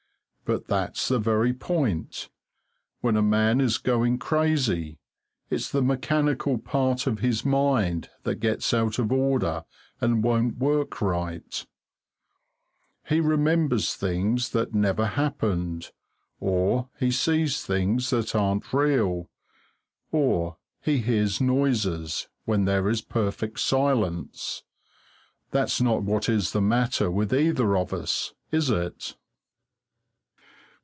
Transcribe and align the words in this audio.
But 0.43 0.67
that's 0.67 1.07
the 1.07 1.17
very 1.17 1.53
point. 1.53 2.27
When 2.99 3.15
a 3.15 3.21
man 3.21 3.61
is 3.61 3.77
going 3.77 4.17
crazy, 4.17 4.99
it's 5.49 5.71
the 5.71 5.81
mechanical 5.81 6.57
part 6.57 7.07
of 7.07 7.19
his 7.19 7.45
mind 7.45 8.09
that 8.23 8.41
gets 8.41 8.73
out 8.73 8.99
of 8.99 9.13
order 9.13 9.63
and 10.01 10.21
won't 10.25 10.57
work 10.57 10.99
right; 10.99 11.65
he 13.07 13.21
remembers 13.21 13.95
things 13.95 14.49
that 14.49 14.73
never 14.73 15.05
happened, 15.05 15.93
or 16.41 16.89
he 16.99 17.11
sees 17.11 17.63
things 17.65 18.09
that 18.09 18.35
aren't 18.35 18.73
real, 18.73 19.29
or 20.11 20.57
he 20.81 20.97
hears 20.97 21.39
noises 21.39 22.27
when 22.43 22.65
there 22.65 22.89
is 22.89 23.01
perfect 23.01 23.57
silence. 23.61 24.63
That's 25.51 25.79
not 25.79 26.03
what 26.03 26.27
is 26.27 26.51
the 26.51 26.61
matter 26.61 27.09
with 27.09 27.33
either 27.33 27.77
of 27.77 27.93
us, 27.93 28.33
is 28.51 28.69
it? 28.69 29.15